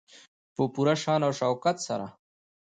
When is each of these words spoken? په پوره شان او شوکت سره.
په 0.55 0.63
پوره 0.73 0.95
شان 1.03 1.19
او 1.27 1.31
شوکت 1.39 1.77
سره. 1.87 2.05